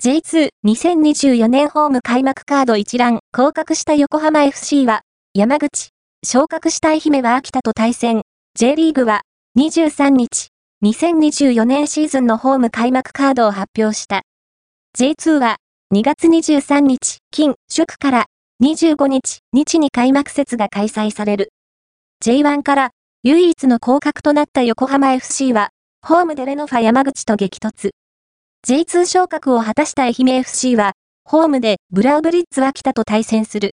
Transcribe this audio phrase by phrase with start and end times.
[0.00, 5.02] J22024 年ホーム開幕カード一覧、降格した横浜 FC は、
[5.34, 5.88] 山口、
[6.24, 8.22] 昇格した愛媛は秋田と対戦、
[8.54, 9.22] J リーグは、
[9.58, 10.50] 23日、
[10.84, 14.22] 2024年シーズンのホーム開幕カードを発表した。
[14.96, 15.56] J2 は、
[15.92, 18.26] 2月23日、金、祝から、
[18.62, 21.48] 25日、日に開幕節が開催される。
[22.24, 22.90] J1 から、
[23.24, 25.70] 唯一の降格となった横浜 FC は、
[26.06, 27.90] ホームでレノファ山口と激突。
[28.66, 30.92] J2 昇格を果たした愛媛 FC は、
[31.24, 33.66] ホームでブラウブリッツ秋田と対戦する。